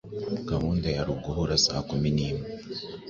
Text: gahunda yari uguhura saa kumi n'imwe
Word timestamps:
gahunda 0.49 0.87
yari 0.95 1.09
uguhura 1.15 1.55
saa 1.65 1.83
kumi 1.89 2.09
n'imwe 2.15 2.47